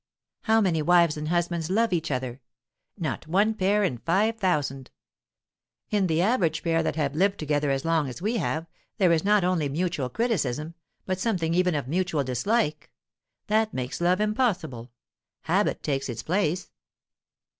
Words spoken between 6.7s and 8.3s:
that have lived together as long as